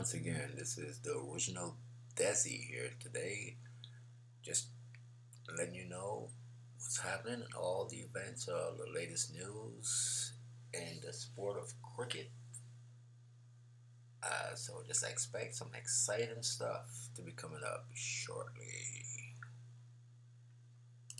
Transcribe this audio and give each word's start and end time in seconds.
once 0.00 0.14
again, 0.14 0.50
this 0.56 0.78
is 0.78 0.98
the 1.00 1.12
original 1.30 1.76
Desi 2.16 2.58
here 2.70 2.88
today. 3.00 3.58
Just 4.42 4.68
letting 5.58 5.74
you 5.74 5.90
know 5.90 6.30
what's 6.78 6.98
happening, 6.98 7.42
all 7.54 7.86
the 7.86 7.98
events, 7.98 8.48
all 8.48 8.78
the 8.78 8.98
latest 8.98 9.34
news 9.34 10.32
in 10.72 11.00
the 11.04 11.12
sport 11.12 11.58
of 11.58 11.74
cricket. 11.94 12.30
Uh, 14.22 14.54
so 14.54 14.82
just 14.88 15.04
expect 15.04 15.54
some 15.54 15.68
exciting 15.76 16.42
stuff 16.42 17.10
to 17.14 17.20
be 17.20 17.32
coming 17.32 17.60
up 17.62 17.84
shortly. 17.92 18.59